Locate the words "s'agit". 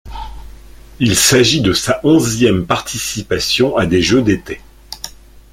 1.15-1.61